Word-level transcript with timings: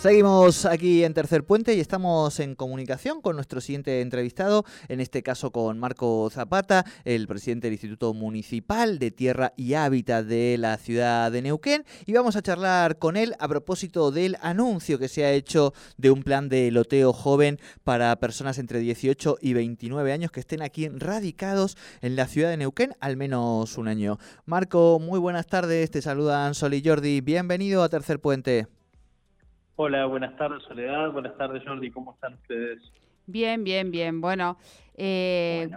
Seguimos 0.00 0.64
aquí 0.64 1.04
en 1.04 1.12
Tercer 1.12 1.44
Puente 1.44 1.74
y 1.74 1.80
estamos 1.80 2.40
en 2.40 2.54
comunicación 2.54 3.20
con 3.20 3.36
nuestro 3.36 3.60
siguiente 3.60 4.00
entrevistado, 4.00 4.64
en 4.88 4.98
este 4.98 5.22
caso 5.22 5.50
con 5.50 5.78
Marco 5.78 6.30
Zapata, 6.30 6.86
el 7.04 7.26
presidente 7.26 7.66
del 7.66 7.74
Instituto 7.74 8.14
Municipal 8.14 8.98
de 8.98 9.10
Tierra 9.10 9.52
y 9.58 9.74
Hábitat 9.74 10.24
de 10.24 10.56
la 10.56 10.78
ciudad 10.78 11.30
de 11.30 11.42
Neuquén, 11.42 11.84
y 12.06 12.14
vamos 12.14 12.34
a 12.36 12.40
charlar 12.40 12.96
con 12.96 13.18
él 13.18 13.34
a 13.40 13.46
propósito 13.46 14.10
del 14.10 14.38
anuncio 14.40 14.98
que 14.98 15.08
se 15.08 15.26
ha 15.26 15.32
hecho 15.32 15.74
de 15.98 16.10
un 16.10 16.22
plan 16.22 16.48
de 16.48 16.70
loteo 16.70 17.12
joven 17.12 17.58
para 17.84 18.16
personas 18.16 18.56
entre 18.56 18.78
18 18.78 19.36
y 19.42 19.52
29 19.52 20.12
años 20.14 20.30
que 20.30 20.40
estén 20.40 20.62
aquí 20.62 20.88
radicados 20.88 21.76
en 22.00 22.16
la 22.16 22.26
ciudad 22.26 22.48
de 22.48 22.56
Neuquén 22.56 22.94
al 23.00 23.18
menos 23.18 23.76
un 23.76 23.86
año. 23.86 24.18
Marco, 24.46 24.98
muy 24.98 25.18
buenas 25.18 25.46
tardes, 25.46 25.90
te 25.90 26.00
saludan 26.00 26.54
Sol 26.54 26.72
y 26.72 26.82
Jordi, 26.82 27.20
bienvenido 27.20 27.82
a 27.82 27.90
Tercer 27.90 28.18
Puente. 28.18 28.79
Hola, 29.82 30.04
buenas 30.04 30.36
tardes 30.36 30.62
Soledad, 30.64 31.10
buenas 31.10 31.34
tardes 31.38 31.62
Jordi, 31.66 31.90
¿cómo 31.90 32.12
están 32.12 32.34
ustedes? 32.34 32.82
Bien, 33.26 33.64
bien, 33.64 33.90
bien. 33.90 34.20
Bueno, 34.20 34.58
eh, 34.94 35.70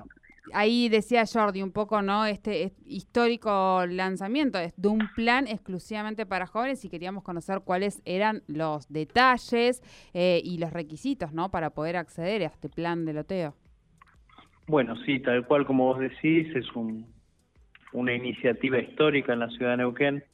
ahí 0.53 0.89
decía 0.89 1.23
Jordi 1.25 1.61
un 1.61 1.71
poco, 1.71 2.01
¿no? 2.01 2.25
Este, 2.25 2.73
histórico 2.85 3.85
lanzamiento 3.87 4.59
de 4.59 4.87
un 4.89 5.07
plan 5.15 5.47
exclusivamente 5.47 6.25
para 6.25 6.47
jóvenes 6.47 6.83
y 6.83 6.89
queríamos 6.89 7.23
conocer 7.23 7.61
cuáles 7.63 8.01
eran 8.03 8.43
los 8.47 8.91
detalles 8.91 9.81
eh, 10.13 10.41
y 10.43 10.57
los 10.57 10.73
requisitos, 10.73 11.31
¿no? 11.31 11.49
Para 11.49 11.69
poder 11.69 11.95
acceder 11.95 12.41
a 12.41 12.47
este 12.47 12.67
plan 12.67 13.05
de 13.05 13.13
loteo. 13.13 13.55
Bueno, 14.67 14.97
sí, 15.05 15.21
tal 15.21 15.47
cual 15.47 15.65
como 15.65 15.85
vos 15.85 15.99
decís, 16.01 16.53
es 16.53 16.65
una 17.93 18.13
iniciativa 18.13 18.79
histórica 18.79 19.31
en 19.31 19.39
la 19.39 19.49
ciudad 19.51 19.71
de 19.71 19.77
Neuquén 19.77 20.25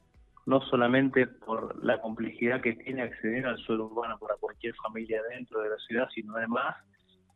no 0.50 0.62
solamente 0.62 1.28
por 1.28 1.84
la 1.86 2.02
complejidad 2.02 2.60
que 2.60 2.74
tiene 2.74 3.04
acceder 3.04 3.46
al 3.46 3.60
suelo 3.60 3.86
urbano 3.86 4.18
para 4.18 4.36
cualquier 4.36 4.74
familia 4.82 5.22
dentro 5.30 5.62
de 5.62 5.70
la 5.70 5.78
ciudad, 5.78 6.10
sino 6.14 6.36
además 6.36 6.76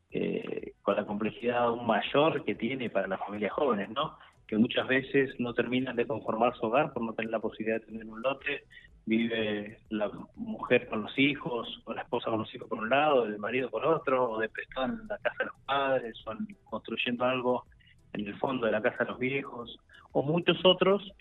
eh, 0.10 0.74
con 0.82 0.96
la 0.96 1.06
complejidad 1.06 1.66
aún 1.66 1.86
mayor 1.86 2.44
que 2.44 2.56
tiene 2.56 2.90
para 2.90 3.08
las 3.08 3.20
familias 3.20 3.54
jóvenes, 3.54 3.90
¿no? 3.92 4.18
que 4.48 4.58
muchas 4.58 4.88
veces 4.88 5.30
no 5.40 5.54
terminan 5.54 5.96
de 5.96 6.08
conformar 6.08 6.56
su 6.56 6.66
hogar 6.66 6.92
por 6.92 7.04
no 7.04 7.14
tener 7.14 7.30
la 7.30 7.40
posibilidad 7.40 7.80
de 7.82 7.86
tener 7.86 8.06
un 8.08 8.20
lote, 8.24 8.64
vive 9.06 9.78
la 9.90 10.10
mujer 10.36 10.88
con 10.88 11.04
los 11.04 11.18
hijos, 11.20 11.84
o 11.86 11.94
la 11.94 12.02
esposa 12.02 12.32
con 12.32 12.40
los 12.40 12.56
hijos 12.56 12.68
por 12.68 12.80
un 12.80 12.90
lado, 12.90 13.26
el 13.26 13.38
marido 13.38 13.70
por 13.70 13.86
otro, 13.86 14.32
o 14.32 14.40
de 14.40 14.50
prestar 14.50 14.90
la 15.08 15.20
casa 15.20 15.36
de 15.38 15.46
los 15.46 15.60
padres, 15.66 16.24
o 16.26 16.34
construyendo 16.66 17.26
algo 17.26 17.66
en 18.14 18.26
el 18.26 18.36
fondo 18.40 18.66
de 18.66 18.72
la 18.72 18.82
casa 18.82 19.04
de 19.04 19.12
los 19.12 19.20
viejos, 19.20 19.80
o 20.14 20.24
muchos 20.24 20.58
otros 20.66 21.14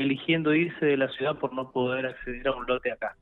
eligiendo 0.00 0.54
irse 0.54 0.84
de 0.84 0.96
la 0.96 1.08
ciudad 1.08 1.38
por 1.38 1.52
no 1.52 1.70
poder 1.70 2.06
acceder 2.06 2.48
a 2.48 2.52
un 2.52 2.66
lote 2.66 2.90
acá. 2.90 3.16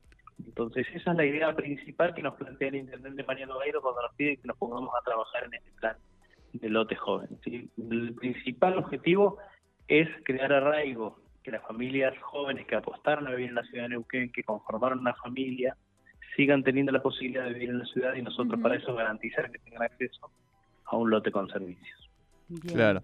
Entonces, 0.45 0.87
esa 0.93 1.11
es 1.11 1.17
la 1.17 1.25
idea 1.25 1.55
principal 1.55 2.13
que 2.13 2.21
nos 2.21 2.35
plantea 2.35 2.69
el 2.69 2.75
intendente 2.75 3.23
Mariano 3.23 3.59
Gairo 3.59 3.81
cuando 3.81 4.01
nos 4.01 4.13
pide 4.15 4.37
que 4.37 4.47
nos 4.47 4.57
pongamos 4.57 4.89
a 4.99 5.03
trabajar 5.03 5.43
en 5.45 5.53
este 5.55 5.71
plan 5.79 5.97
de 6.53 6.69
lote 6.69 6.95
joven. 6.95 7.27
El 7.45 8.13
principal 8.13 8.77
objetivo 8.77 9.37
es 9.87 10.07
crear 10.23 10.53
arraigo, 10.53 11.19
que 11.43 11.51
las 11.51 11.61
familias 11.63 12.13
jóvenes 12.21 12.65
que 12.67 12.75
apostaron 12.75 13.27
a 13.27 13.31
vivir 13.31 13.49
en 13.49 13.55
la 13.55 13.63
ciudad 13.63 13.83
de 13.83 13.89
Neuquén, 13.89 14.31
que 14.31 14.43
conformaron 14.43 14.99
una 14.99 15.13
familia, 15.15 15.75
sigan 16.35 16.63
teniendo 16.63 16.91
la 16.91 17.01
posibilidad 17.01 17.43
de 17.45 17.53
vivir 17.53 17.69
en 17.69 17.79
la 17.79 17.85
ciudad 17.85 18.13
y 18.15 18.21
nosotros 18.21 18.59
para 18.61 18.75
eso 18.75 18.95
garantizar 18.95 19.51
que 19.51 19.59
tengan 19.59 19.83
acceso 19.83 20.31
a 20.85 20.95
un 20.95 21.09
lote 21.09 21.31
con 21.31 21.49
servicios. 21.49 22.09
claro. 22.71 23.01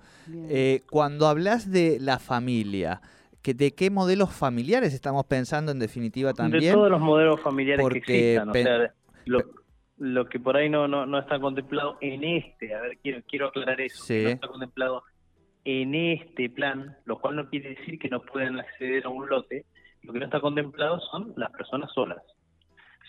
Eh, 0.49 0.83
cuando 0.89 1.27
hablas 1.27 1.69
de 1.71 1.97
la 1.99 2.19
familia, 2.19 3.01
de 3.53 3.71
qué 3.71 3.89
modelos 3.89 4.33
familiares 4.33 4.93
estamos 4.93 5.25
pensando 5.25 5.71
en 5.71 5.79
definitiva 5.79 6.33
también. 6.33 6.63
De 6.63 6.71
todos 6.73 6.89
los 6.89 7.01
modelos 7.01 7.41
familiares 7.41 7.85
que 7.89 7.97
existan, 8.35 8.49
o 8.49 8.53
sea, 8.53 8.93
lo, 9.97 10.27
que 10.27 10.39
por 10.39 10.57
ahí 10.57 10.69
no, 10.69 10.87
no, 10.87 11.19
está 11.19 11.39
contemplado 11.39 11.97
en 12.01 12.23
este, 12.23 12.73
a 12.73 12.81
ver, 12.81 12.97
quiero, 13.01 13.21
quiero 13.27 13.47
aclarar 13.47 13.79
eso, 13.79 14.03
no 14.13 14.29
está 14.29 14.47
contemplado 14.47 15.03
en 15.63 15.95
este 15.95 16.49
plan, 16.49 16.97
lo 17.05 17.19
cual 17.19 17.35
no 17.35 17.49
quiere 17.49 17.69
decir 17.69 17.97
que 17.97 18.09
no 18.09 18.21
puedan 18.21 18.59
acceder 18.59 19.05
a 19.05 19.09
un 19.09 19.27
lote, 19.27 19.65
lo 20.03 20.13
que 20.13 20.19
no 20.19 20.25
está 20.25 20.39
contemplado 20.39 20.99
son 21.11 21.33
las 21.35 21.51
personas 21.51 21.91
solas. 21.93 22.21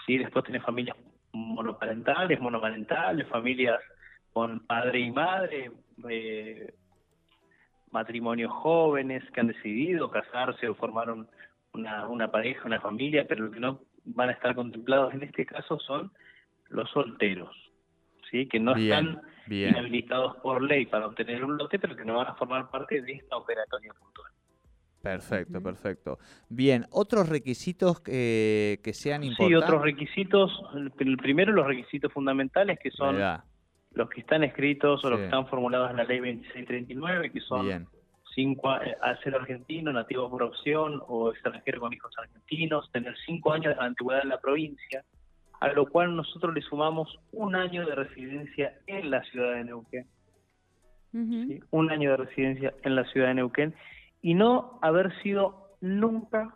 ¿sí? 0.06 0.16
Después 0.16 0.44
tiene 0.44 0.60
familias 0.60 0.96
monoparentales, 1.32 2.40
monomarentales, 2.40 3.28
familias 3.28 3.78
con 4.32 4.60
padre 4.66 5.00
y 5.00 5.10
madre, 5.10 5.70
eh, 6.08 6.74
matrimonios 7.90 8.52
jóvenes 8.52 9.22
que 9.32 9.40
han 9.40 9.48
decidido 9.48 10.10
casarse 10.10 10.68
o 10.68 10.74
formaron 10.74 11.28
una, 11.72 12.08
una 12.08 12.30
pareja, 12.30 12.66
una 12.66 12.80
familia, 12.80 13.26
pero 13.28 13.46
lo 13.46 13.50
que 13.50 13.60
no 13.60 13.80
van 14.04 14.30
a 14.30 14.32
estar 14.32 14.54
contemplados 14.54 15.14
en 15.14 15.22
este 15.22 15.44
caso 15.46 15.78
son 15.80 16.12
los 16.68 16.90
solteros, 16.90 17.54
¿sí? 18.30 18.46
que 18.48 18.58
no 18.58 18.74
están 18.74 19.20
inhabilitados 19.48 20.36
por 20.38 20.62
ley 20.62 20.86
para 20.86 21.06
obtener 21.06 21.44
un 21.44 21.56
lote, 21.56 21.78
pero 21.78 21.96
que 21.96 22.04
no 22.04 22.16
van 22.16 22.28
a 22.28 22.34
formar 22.34 22.70
parte 22.70 23.02
de 23.02 23.12
esta 23.12 23.36
operatoria 23.36 23.92
puntual. 23.92 24.32
Perfecto, 25.02 25.62
perfecto. 25.62 26.18
Bien, 26.48 26.84
otros 26.90 27.28
requisitos 27.28 28.00
que, 28.00 28.80
que 28.82 28.92
sean 28.92 29.22
importantes. 29.22 29.58
Sí, 29.58 29.64
otros 29.64 29.82
requisitos. 29.82 30.62
El, 30.74 31.16
primero, 31.16 31.52
los 31.52 31.66
requisitos 31.66 32.12
fundamentales 32.12 32.78
que 32.80 32.90
son 32.90 33.16
los 33.96 34.10
que 34.10 34.20
están 34.20 34.44
escritos 34.44 35.02
o 35.04 35.10
los 35.10 35.18
que 35.18 35.24
están 35.24 35.46
formulados 35.46 35.90
en 35.90 35.96
la 35.96 36.04
ley 36.04 36.18
2639, 36.18 37.32
que 37.32 37.40
son 37.40 37.88
cinco, 38.34 38.76
eh, 38.76 38.94
al 39.00 39.18
ser 39.22 39.34
argentino, 39.34 39.90
nativo 39.90 40.30
por 40.30 40.42
opción 40.42 41.02
o 41.08 41.30
extranjero 41.30 41.80
con 41.80 41.94
hijos 41.94 42.12
argentinos, 42.18 42.92
tener 42.92 43.14
cinco 43.24 43.54
años 43.54 43.74
de 43.74 43.82
antigüedad 43.82 44.22
en 44.22 44.28
la 44.28 44.38
provincia, 44.38 45.02
a 45.60 45.68
lo 45.68 45.86
cual 45.86 46.14
nosotros 46.14 46.54
le 46.54 46.60
sumamos 46.60 47.18
un 47.32 47.56
año 47.56 47.86
de 47.86 47.94
residencia 47.94 48.74
en 48.86 49.10
la 49.10 49.22
ciudad 49.24 49.54
de 49.54 49.64
Neuquén. 49.64 50.06
Un 51.70 51.90
año 51.90 52.10
de 52.10 52.16
residencia 52.18 52.74
en 52.82 52.94
la 52.94 53.04
ciudad 53.04 53.28
de 53.28 53.34
Neuquén. 53.34 53.74
Y 54.20 54.34
no 54.34 54.78
haber 54.82 55.18
sido 55.22 55.70
nunca 55.80 56.54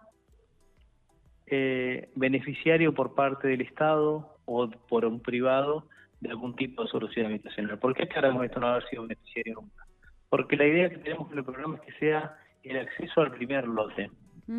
eh, 1.46 2.10
beneficiario 2.16 2.92
por 2.92 3.14
parte 3.14 3.48
del 3.48 3.62
Estado 3.62 4.36
o 4.44 4.68
por 4.68 5.06
un 5.06 5.20
privado 5.20 5.86
de 6.20 6.30
algún 6.30 6.54
tipo 6.54 6.82
de 6.82 6.88
solución 6.88 7.26
habitacional. 7.26 7.78
¿Por 7.78 7.94
qué 7.94 8.04
aclaramos 8.04 8.44
esto 8.44 8.60
no 8.60 8.68
haber 8.68 8.88
sido 8.88 9.02
beneficiario 9.02 9.54
nunca? 9.54 9.84
Porque 10.28 10.56
la 10.56 10.66
idea 10.66 10.90
que 10.90 10.98
tenemos 10.98 11.28
con 11.28 11.38
el 11.38 11.44
programa 11.44 11.76
es 11.76 11.80
que 11.82 11.98
sea 11.98 12.36
el 12.62 12.78
acceso 12.78 13.22
al 13.22 13.32
primer 13.32 13.66
lote. 13.66 14.10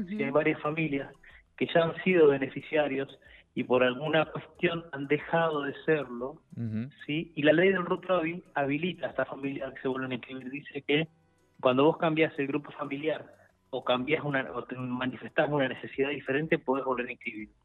Si 0.08 0.24
hay 0.24 0.30
varias 0.30 0.60
familias 0.62 1.12
que 1.58 1.68
ya 1.68 1.84
han 1.84 1.96
sido 2.04 2.30
beneficiarios 2.30 3.20
y 3.54 3.64
por 3.66 3.84
alguna 3.84 4.26
cuestión 4.26 4.86
han 4.94 5.08
dejado 5.08 5.64
de 5.64 5.74
serlo, 5.86 6.42
¿sí? 7.06 7.32
y 7.36 7.44
la 7.44 7.52
ley 7.52 7.70
del 7.70 7.86
RUT 7.86 8.06
habilita 8.54 9.08
a 9.08 9.10
esta 9.10 9.26
familia 9.26 9.72
que 9.74 9.82
se 9.82 9.88
vuelven 9.88 10.12
a 10.12 10.16
inscribir. 10.16 10.50
Dice 10.50 10.82
que 10.82 11.08
cuando 11.60 11.84
vos 11.84 11.98
cambias 11.98 12.34
el 12.40 12.48
grupo 12.48 12.72
familiar 12.72 13.26
o 13.70 13.84
cambias 13.84 14.24
una, 14.24 14.50
o 14.52 14.66
manifestás 14.82 15.50
una 15.50 15.68
necesidad 15.68 16.10
diferente, 16.10 16.58
podés 16.58 16.86
volver 16.86 17.08
a 17.08 17.12
inscribirte. 17.12 17.61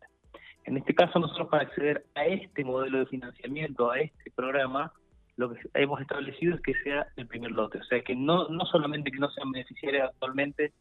En 0.67 0.77
este 0.77 0.95
caso, 0.95 1.19
nosotros 1.19 1.49
para 1.49 1.63
acceder 1.63 2.05
a 2.15 2.27
este 2.27 2.65
modelo 2.65 2.99
de 2.99 3.07
financiamiento, 3.07 3.91
a 3.91 4.01
este 4.01 4.31
programa, 4.33 4.93
lo 5.37 5.53
que 5.53 5.61
hemos 5.75 6.01
establecido 6.01 6.57
es 6.57 6.61
que 6.61 6.75
sea 6.83 7.07
el 7.17 7.27
primer 7.27 7.53
lote. 7.53 7.79
O 7.79 7.85
sea, 7.85 8.03
que 8.03 8.17
no, 8.17 8.49
no 8.49 8.67
solamente 8.67 9.13
que 9.13 9.19
no 9.19 9.31
sean 9.31 9.53
beneficiarios 9.53 10.09
actualmente, 10.11 10.73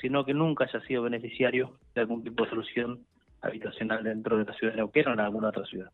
sino 0.00 0.24
que 0.24 0.32
nunca 0.32 0.64
haya 0.64 0.80
sido 0.86 1.02
beneficiario 1.02 1.76
de 1.94 2.00
algún 2.00 2.24
tipo 2.24 2.44
de 2.44 2.50
solución 2.50 3.00
habitacional 3.42 4.02
dentro 4.04 4.38
de 4.38 4.44
la 4.44 4.54
ciudad 4.54 4.72
de 4.72 4.78
Neuquén 4.78 5.08
o 5.08 5.12
en 5.12 5.20
alguna 5.20 5.48
otra 5.48 5.64
ciudad. 5.66 5.90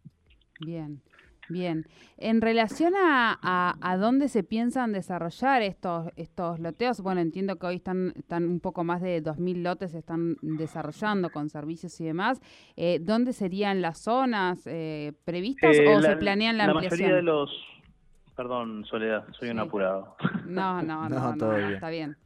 Bien. 0.61 1.01
Bien, 1.49 1.87
en 2.17 2.41
relación 2.41 2.95
a, 2.97 3.39
a, 3.81 3.97
dónde 3.97 4.29
se 4.29 4.43
piensan 4.43 4.93
desarrollar 4.93 5.63
estos 5.63 6.09
estos 6.17 6.59
loteos, 6.59 7.01
bueno, 7.01 7.21
entiendo 7.21 7.57
que 7.57 7.67
hoy 7.67 7.77
están, 7.77 8.13
están 8.17 8.45
un 8.45 8.61
poco 8.61 8.85
más 8.85 9.01
de 9.01 9.23
2.000 9.23 9.63
lotes 9.63 9.93
se 9.93 9.99
están 9.99 10.37
desarrollando 10.43 11.31
con 11.31 11.49
servicios 11.49 12.01
y 12.01 12.05
demás. 12.05 12.41
Eh, 12.77 12.99
¿Dónde 13.01 13.33
serían 13.33 13.81
las 13.81 13.99
zonas 13.99 14.63
eh, 14.67 15.13
previstas 15.25 15.77
o 15.79 16.03
se 16.03 16.17
planean 16.17 16.57
la, 16.57 16.65
ampliación? 16.65 17.01
La 17.01 17.07
mayoría 17.07 17.17
de 17.17 17.23
los... 17.23 17.51
Perdón, 18.35 18.85
Soledad, 18.85 19.25
soy 19.39 19.49
un 19.49 19.61
apurado. 19.61 20.17
No, 20.45 20.83
no, 20.83 21.09
no, 21.09 21.37
no, 21.37 21.57
está 21.57 21.89
bien. 21.89 22.17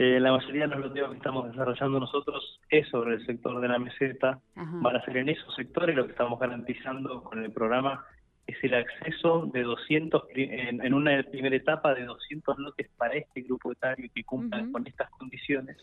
Eh, 0.00 0.20
la 0.20 0.30
mayoría 0.30 0.68
de 0.68 0.76
los 0.76 0.78
loteos 0.78 1.10
que 1.10 1.16
estamos 1.16 1.50
desarrollando 1.50 1.98
nosotros 1.98 2.60
es 2.70 2.86
sobre 2.86 3.14
el 3.14 3.26
sector 3.26 3.60
de 3.60 3.66
la 3.66 3.80
meseta. 3.80 4.38
Van 4.54 4.94
a 4.94 5.04
ser 5.04 5.16
en 5.16 5.28
esos 5.28 5.52
sectores 5.56 5.96
lo 5.96 6.04
que 6.04 6.12
estamos 6.12 6.38
garantizando 6.38 7.24
con 7.24 7.42
el 7.42 7.50
programa 7.50 8.06
es 8.46 8.56
el 8.62 8.74
acceso 8.74 9.50
de 9.52 9.64
200, 9.64 10.22
en, 10.36 10.94
una 10.94 11.20
primera 11.24 11.56
etapa 11.56 11.94
de 11.94 12.04
200 12.04 12.58
lotes 12.58 12.88
para 12.96 13.14
este 13.14 13.40
grupo 13.40 13.72
etario 13.72 14.08
que 14.14 14.22
cumplan 14.22 14.70
con 14.70 14.86
estas 14.86 15.10
condiciones. 15.10 15.76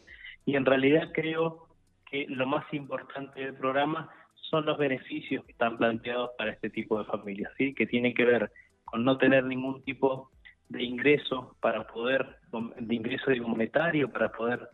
Y 0.46 0.56
en 0.56 0.66
realidad 0.66 1.12
creo 1.14 1.68
que 2.10 2.26
lo 2.30 2.48
más 2.48 2.66
importante 2.74 3.42
del 3.42 3.56
programa 3.56 4.10
son 4.50 4.66
los 4.66 4.78
beneficios 4.78 5.44
que 5.44 5.52
están 5.52 5.78
planteados 5.78 6.32
para 6.38 6.52
este 6.52 6.70
tipo 6.70 6.98
de 7.00 7.06
familias, 7.06 7.52
¿sí? 7.58 7.74
que 7.76 7.86
tienen 7.86 8.14
que 8.14 8.24
ver 8.24 8.50
con 8.86 9.04
no 9.04 9.18
tener 9.18 9.44
ningún 9.44 9.84
tipo 9.84 10.32
de 10.70 10.84
ingreso 10.84 11.56
para 11.62 11.86
poder, 11.88 12.38
de 12.52 12.96
ingreso 12.96 13.32
monetario 13.42 14.10
para 14.12 14.32
poder 14.32 14.68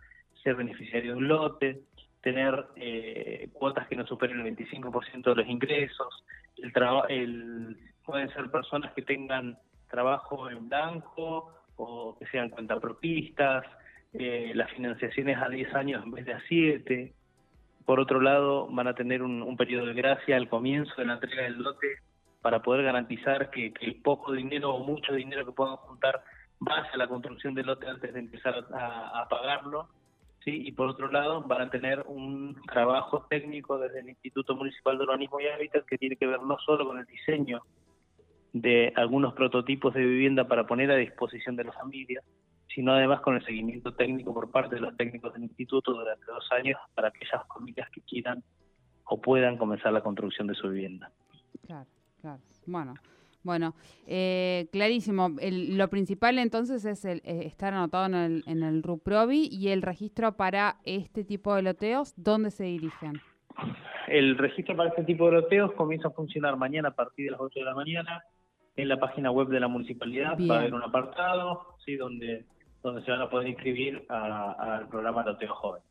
ser 0.43 0.55
beneficiario 0.55 1.11
de 1.11 1.17
un 1.17 1.27
lote, 1.27 1.81
tener 2.21 2.65
eh, 2.75 3.49
cuotas 3.53 3.88
que 3.88 3.95
no 3.95 4.05
superen 4.05 4.39
el 4.39 4.55
25% 4.55 5.23
de 5.23 5.35
los 5.35 5.47
ingresos, 5.47 6.23
el, 6.57 6.71
el 7.09 7.77
pueden 8.05 8.29
ser 8.33 8.49
personas 8.49 8.93
que 8.93 9.01
tengan 9.01 9.57
trabajo 9.89 10.49
en 10.49 10.69
blanco 10.69 11.53
o 11.75 12.17
que 12.17 12.25
sean 12.27 12.49
cuentapropistas, 12.49 13.65
eh, 14.13 14.51
las 14.55 14.69
financiaciones 14.71 15.38
a 15.38 15.49
10 15.49 15.73
años 15.73 16.03
en 16.03 16.11
vez 16.11 16.25
de 16.25 16.33
a 16.33 16.41
7. 16.47 17.13
Por 17.85 17.99
otro 17.99 18.21
lado, 18.21 18.67
van 18.67 18.88
a 18.88 18.93
tener 18.93 19.23
un, 19.23 19.55
periodo 19.57 19.88
de 19.88 19.93
gracia 19.93 20.35
al 20.35 20.49
comienzo 20.49 20.93
de 20.97 21.05
la 21.05 21.13
entrega 21.13 21.43
del 21.43 21.61
lote 21.61 21.88
para 22.41 22.61
poder 22.61 22.83
garantizar 22.83 23.49
que, 23.51 23.73
el 23.81 24.01
poco 24.01 24.31
dinero 24.31 24.73
o 24.73 24.83
mucho 24.83 25.13
dinero 25.13 25.45
que 25.45 25.51
puedan 25.51 25.77
juntar 25.77 26.23
vaya 26.59 26.89
a 26.93 26.97
la 26.97 27.07
construcción 27.07 27.53
del 27.53 27.67
lote 27.67 27.88
antes 27.88 28.13
de 28.13 28.19
empezar 28.19 28.65
a, 28.73 29.21
a 29.21 29.27
pagarlo. 29.27 29.89
¿sí? 30.43 30.67
Y 30.67 30.71
por 30.71 30.89
otro 30.89 31.11
lado, 31.11 31.41
van 31.41 31.61
a 31.61 31.69
tener 31.69 32.03
un 32.07 32.55
trabajo 32.71 33.25
técnico 33.29 33.77
desde 33.77 33.99
el 33.99 34.09
Instituto 34.09 34.55
Municipal 34.55 34.97
de 34.97 35.03
Urbanismo 35.03 35.39
y 35.39 35.47
Hábitat 35.47 35.85
que 35.85 35.97
tiene 35.97 36.15
que 36.15 36.27
ver 36.27 36.41
no 36.41 36.57
solo 36.59 36.88
con 36.88 36.99
el 36.99 37.05
diseño 37.05 37.61
de 38.53 38.91
algunos 38.95 39.33
prototipos 39.33 39.93
de 39.93 40.01
vivienda 40.01 40.47
para 40.47 40.67
poner 40.67 40.91
a 40.91 40.95
disposición 40.95 41.55
de 41.55 41.63
las 41.63 41.75
familias, 41.75 42.23
sino 42.73 42.93
además 42.93 43.21
con 43.21 43.35
el 43.35 43.45
seguimiento 43.45 43.93
técnico 43.93 44.33
por 44.33 44.51
parte 44.51 44.75
de 44.75 44.81
los 44.81 44.95
técnicos 44.97 45.33
del 45.33 45.43
instituto 45.43 45.93
durante 45.93 46.25
dos 46.25 46.51
años 46.51 46.79
para 46.93 47.09
aquellas 47.09 47.47
familias 47.47 47.89
que 47.91 48.01
quieran 48.01 48.43
o 49.05 49.21
puedan 49.21 49.57
comenzar 49.57 49.91
la 49.93 50.01
construcción 50.01 50.47
de 50.47 50.55
su 50.55 50.69
vivienda. 50.69 51.11
Claro, 51.65 51.89
claro. 52.21 52.39
Bueno, 52.65 52.94
bueno, 53.44 53.75
eh, 54.07 54.68
clarísimo. 54.71 55.29
lo 55.39 55.89
principal 55.89 56.38
entonces 56.38 56.85
es 56.85 57.03
el, 57.06 57.21
eh, 57.25 57.44
estar 57.45 57.73
anotado 57.73 58.06
en 58.06 58.15
el, 58.15 58.44
en 58.45 58.63
el 58.63 58.83
RUPROVI 58.83 59.50
y 59.51 59.69
el 59.69 59.81
registro 59.81 60.33
para 60.33 60.77
este 60.85 61.23
tipo 61.23 61.56
de 61.56 61.63
loteos, 61.63 62.13
¿dónde 62.15 62.51
se 62.51 62.65
dirigen? 62.65 63.13
El 64.07 64.38
registro 64.38 64.75
para 64.75 64.89
este 64.89 65.03
tipo 65.03 65.25
de 65.25 65.33
loteos 65.33 65.73
comienza 65.73 66.09
a 66.09 66.12
funcionar 66.12 66.56
mañana 66.56 66.89
a 66.89 66.95
partir 66.95 67.25
de 67.25 67.31
las 67.31 67.41
8 67.41 67.59
de 67.59 67.65
la 67.65 67.75
mañana 67.75 68.24
en 68.75 68.88
la 68.88 69.00
página 69.00 69.31
web 69.31 69.47
de 69.47 69.59
la 69.59 69.67
municipalidad. 69.67 70.38
Va 70.50 70.56
a 70.56 70.59
haber 70.59 70.74
un 70.74 70.83
apartado 70.83 71.75
sí, 71.85 71.95
donde 71.95 72.45
donde 72.83 73.03
se 73.03 73.12
van 73.12 73.21
a 73.21 73.29
poder 73.29 73.47
inscribir 73.47 74.06
al 74.09 74.88
programa 74.88 75.24
Loteo 75.24 75.53
Joven. 75.53 75.81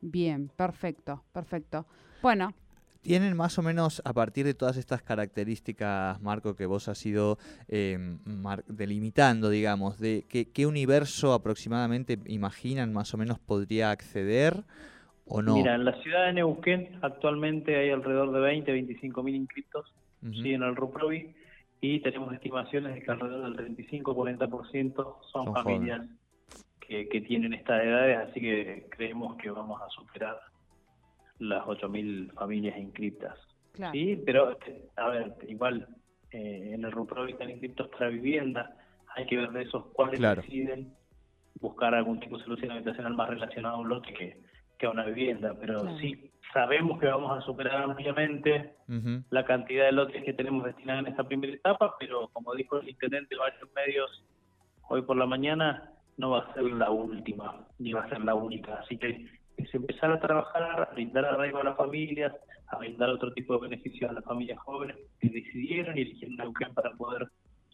Bien, 0.00 0.48
perfecto, 0.48 1.24
perfecto. 1.32 1.86
Bueno. 2.22 2.54
¿Tienen 3.08 3.38
más 3.38 3.58
o 3.58 3.62
menos, 3.62 4.02
a 4.04 4.12
partir 4.12 4.44
de 4.44 4.52
todas 4.52 4.76
estas 4.76 5.00
características, 5.00 6.20
Marco, 6.20 6.54
que 6.54 6.66
vos 6.66 6.88
has 6.88 7.06
ido 7.06 7.38
em, 7.66 8.18
delimitando, 8.66 9.48
digamos, 9.48 9.98
de 9.98 10.26
qué, 10.28 10.66
universo 10.66 11.32
aproximadamente 11.32 12.18
imaginan 12.26 12.92
más 12.92 13.14
o 13.14 13.16
menos 13.16 13.38
podría 13.38 13.92
acceder 13.92 14.62
o 15.24 15.40
no? 15.40 15.54
Mira, 15.54 15.76
en 15.76 15.86
la 15.86 15.94
ciudad 16.02 16.26
de 16.26 16.34
Neuquén 16.34 16.98
actualmente 17.00 17.76
hay 17.76 17.88
alrededor 17.88 18.30
de 18.30 18.40
20, 18.40 18.72
25 18.72 19.22
mil 19.22 19.36
inscritos 19.36 19.90
en 20.22 20.62
el 20.62 20.76
RUPROVI 20.76 21.34
y 21.80 22.00
tenemos 22.00 22.34
estimaciones 22.34 22.92
de 22.92 23.00
que 23.00 23.10
alrededor 23.10 23.56
del 23.56 23.74
35-40% 23.74 24.94
son, 25.32 25.46
son 25.46 25.54
familias 25.54 26.02
que, 26.78 27.22
tienen 27.26 27.54
estas 27.54 27.84
edades, 27.84 28.28
así 28.28 28.38
que 28.38 28.86
creemos 28.90 29.38
que 29.38 29.50
vamos 29.50 29.80
a 29.80 29.88
superar 29.88 30.38
las 31.38 31.64
8.000 31.64 32.32
familias 32.34 32.78
inscritas. 32.78 33.36
Sí, 33.92 34.20
pero, 34.26 34.56
a 34.96 35.08
ver, 35.08 35.34
igual 35.46 35.86
eh, 36.32 36.72
en 36.74 36.84
el 36.84 36.90
RUPROVI 36.90 37.32
están 37.32 37.50
inscritos 37.50 37.88
para 37.88 38.08
vivienda, 38.08 38.76
hay 39.14 39.26
que 39.26 39.36
ver 39.36 39.50
de 39.50 39.62
esos 39.62 39.86
cuáles 39.92 40.20
deciden 40.20 40.94
buscar 41.60 41.94
algún 41.94 42.20
tipo 42.20 42.38
de 42.38 42.44
solución 42.44 42.72
habitacional 42.72 43.14
más 43.14 43.30
relacionado 43.30 43.76
a 43.76 43.80
un 43.80 43.88
lote 43.88 44.12
que, 44.12 44.40
que 44.78 44.86
a 44.86 44.90
una 44.90 45.04
vivienda, 45.04 45.56
pero 45.60 45.96
sí 45.98 46.30
sabemos 46.52 46.98
que 46.98 47.06
vamos 47.06 47.36
a 47.36 47.44
superar 47.44 47.82
ampliamente 47.82 48.74
la 49.30 49.44
cantidad 49.44 49.86
de 49.86 49.92
lotes 49.92 50.24
que 50.24 50.32
tenemos 50.32 50.64
destinados 50.64 51.04
en 51.04 51.12
esta 51.12 51.24
primera 51.24 51.52
etapa, 51.52 51.94
pero 51.98 52.28
como 52.32 52.54
dijo 52.54 52.78
el 52.78 52.88
intendente 52.88 53.34
de 53.34 53.40
varios 53.40 53.68
medios 53.74 54.24
hoy 54.88 55.02
por 55.02 55.16
la 55.16 55.26
mañana, 55.26 55.92
no 56.16 56.30
va 56.30 56.40
a 56.40 56.54
ser 56.54 56.64
la 56.64 56.90
última, 56.90 57.66
ni 57.78 57.92
va 57.92 58.02
a 58.02 58.08
ser 58.08 58.24
la 58.24 58.34
única. 58.34 58.76
Así 58.76 58.96
que 58.96 59.26
es 59.58 59.74
empezar 59.74 60.10
a 60.12 60.20
trabajar, 60.20 60.88
a 60.88 60.94
brindar 60.94 61.24
arraigo 61.24 61.58
a 61.58 61.64
las 61.64 61.76
familias, 61.76 62.32
a 62.68 62.78
brindar 62.78 63.10
otro 63.10 63.32
tipo 63.32 63.54
de 63.54 63.68
beneficios 63.68 64.10
a 64.10 64.14
las 64.14 64.24
familias 64.24 64.58
jóvenes 64.60 64.96
que 65.20 65.28
decidieron 65.28 65.96
y 65.96 66.02
eligieron 66.02 66.36
Neuquén 66.36 66.74
para 66.74 66.92
poder 66.92 67.28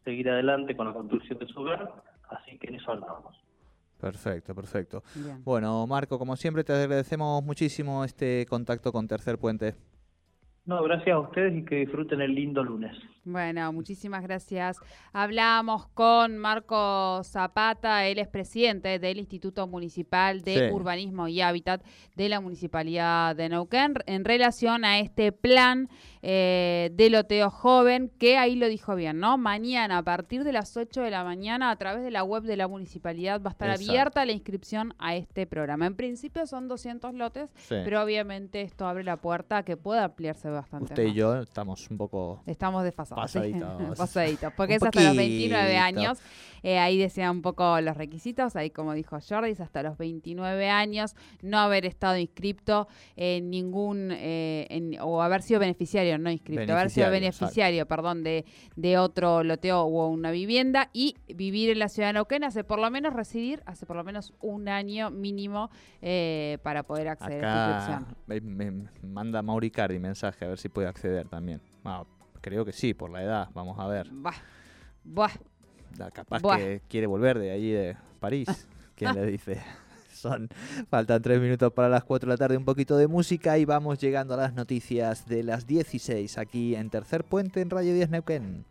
seguir 0.04 0.28
adelante 0.28 0.76
con 0.76 0.86
la 0.86 0.92
construcción 0.92 1.38
de 1.38 1.46
su 1.46 1.60
hogar. 1.60 1.92
Así 2.28 2.58
que 2.58 2.69
en 2.69 2.76
eso 2.76 2.92
andamos. 2.92 3.36
Perfecto, 4.00 4.54
perfecto. 4.54 5.02
Bueno, 5.44 5.86
Marco, 5.86 6.19
como 6.19 6.36
siempre 6.36 6.64
te 6.64 6.72
agradecemos 6.72 7.42
muchísimo 7.42 8.04
este 8.04 8.44
contacto 8.46 8.92
con 8.92 9.08
Tercer 9.08 9.38
Puente. 9.38 9.75
No, 10.66 10.82
gracias 10.82 11.14
a 11.14 11.20
ustedes 11.20 11.55
y 11.56 11.64
que 11.64 11.76
disfruten 11.76 12.22
el 12.22 12.34
lindo 12.34 12.64
lunes. 12.64 12.96
Bueno, 13.26 13.72
muchísimas 13.72 14.22
gracias. 14.22 14.78
Hablamos 15.12 15.87
con 15.88 16.37
Marco 16.37 17.22
Zapata, 17.25 18.06
él 18.06 18.19
es 18.19 18.28
presidente 18.28 18.99
del 18.99 19.19
Instituto 19.19 19.66
Municipal 19.66 20.43
de 20.43 20.70
Urbanismo 20.72 21.28
y 21.28 21.40
Hábitat 21.40 21.82
de 22.16 22.28
la 22.28 22.40
Municipalidad 22.40 23.34
de 23.34 23.49
Neuquén 23.49 23.94
en 24.06 24.25
relación 24.26 24.84
a 24.84 24.99
este 24.99 25.32
plan 25.32 25.88
eh, 26.20 26.90
de 26.93 27.10
loteo 27.10 27.50
joven, 27.50 28.10
que 28.19 28.37
ahí 28.37 28.56
lo 28.56 28.69
dijo 28.69 28.94
bien, 28.94 29.20
¿no? 29.20 29.38
Mañana, 29.38 29.99
a 29.99 30.02
partir 30.02 30.44
de 30.44 30.52
las 30.52 30.76
8 30.76 31.02
de 31.02 31.10
la 31.10 31.25
mañana, 31.25 31.70
a 31.70 31.76
través 31.76 32.02
de 32.02 32.10
la 32.10 32.25
web 32.25 32.43
de 32.43 32.56
la 32.56 32.69
municipalidad, 32.69 33.40
va 33.43 33.50
a 33.50 33.52
estar 33.52 33.70
abierta 33.70 34.25
la 34.26 34.32
inscripción 34.32 34.94
a 34.99 35.17
este 35.17 35.46
programa. 35.46 35.87
En 35.87 35.96
principio 35.96 36.46
son 36.46 36.69
200 36.69 37.14
lotes, 37.14 37.50
pero 37.69 38.02
obviamente 38.02 38.60
esto 38.62 38.87
abre 38.87 39.05
la 39.05 39.19
puerta 39.19 39.58
a 39.58 39.62
que 39.64 39.76
pueda 39.78 40.05
ampliarse 40.05 40.50
bastante. 40.54 40.84
Usted 40.84 41.04
y 41.04 41.14
yo 41.14 41.40
estamos 41.40 41.90
un 41.90 41.98
poco... 41.98 42.42
Estamos 42.46 42.84
desfasados. 42.84 43.32
Pasaditos. 43.96 44.52
Porque 44.56 44.76
es 44.76 44.82
hasta 44.82 45.02
los 45.02 45.16
29 45.16 45.76
años. 45.76 46.18
Eh, 46.62 46.78
ahí 46.78 46.96
decía 46.96 47.30
un 47.30 47.42
poco 47.42 47.80
los 47.82 47.96
requisitos. 47.96 48.56
Ahí, 48.56 48.70
como 48.70 48.94
dijo 48.94 49.18
Jordi, 49.20 49.50
es 49.50 49.60
hasta 49.60 49.82
los 49.82 49.98
29 49.98 50.70
años. 50.70 51.14
No 51.42 51.58
haber 51.58 51.84
estado 51.84 52.16
inscripto 52.16 52.88
en 53.16 53.50
ningún. 53.50 54.10
Eh, 54.12 54.98
o 55.02 55.20
haber 55.20 55.42
sido 55.42 55.60
beneficiario, 55.60 56.16
no 56.18 56.30
inscripto. 56.30 56.72
Haber 56.72 56.90
sido 56.90 57.10
beneficiario, 57.10 57.86
perdón, 57.86 58.24
de, 58.24 58.46
de 58.76 58.96
otro 58.96 59.44
loteo 59.44 59.82
o 59.82 60.08
una 60.08 60.30
vivienda. 60.30 60.88
Y 60.94 61.16
vivir 61.28 61.70
en 61.70 61.80
la 61.80 61.88
ciudad 61.88 62.08
de 62.08 62.14
Neuquén 62.14 62.44
hace 62.44 62.64
por 62.64 62.78
lo 62.78 62.90
menos 62.90 63.12
residir, 63.12 63.62
hace 63.66 63.84
por 63.84 63.96
lo 63.96 64.04
menos 64.04 64.32
un 64.40 64.68
año 64.68 65.10
mínimo 65.10 65.70
eh, 66.00 66.58
para 66.62 66.82
poder 66.82 67.08
acceder 67.08 67.44
a 67.44 67.48
esta 67.48 67.92
inscripción. 67.96 68.56
Me, 68.56 69.06
manda 69.06 69.42
Mauri 69.42 69.70
Cardi 69.70 69.98
a 70.44 70.49
ver 70.49 70.58
si 70.58 70.69
puede 70.69 70.88
acceder 70.88 71.29
también. 71.29 71.61
Ah, 71.84 72.05
Creo 72.44 72.67
que 72.67 72.72
sí, 72.72 72.93
por 72.93 73.08
la 73.08 73.22
edad, 73.22 73.48
vamos 73.55 73.79
a 73.79 73.86
ver. 73.86 74.10
Buah. 74.13 74.34
Buah. 75.03 75.31
Capaz 76.13 76.43
que 76.43 76.82
quiere 76.91 77.06
volver 77.06 77.39
de 77.39 77.51
allí 77.51 77.70
de 77.70 77.96
París. 78.20 78.46
¿Quién 78.94 79.15
le 79.15 79.24
dice? 79.24 79.63
Son, 80.13 80.51
faltan 80.91 81.22
tres 81.22 81.41
minutos 81.41 81.72
para 81.72 81.89
las 81.89 82.05
cuatro 82.05 82.29
de 82.29 82.34
la 82.34 82.36
tarde, 82.36 82.58
un 82.58 82.67
poquito 82.67 82.98
de 82.98 83.08
música 83.08 83.56
y 83.56 83.65
vamos 83.65 83.98
llegando 83.98 84.34
a 84.34 84.36
las 84.36 84.53
noticias 84.53 85.27
de 85.27 85.43
las 85.43 85.67
16 85.67 86.36
aquí 86.36 86.77
en 86.77 86.91
Tercer 86.91 87.24
Puente 87.24 87.63
en 87.63 87.70
Radio 87.70 87.94
10 87.94 88.10
Neuquén. 88.10 88.67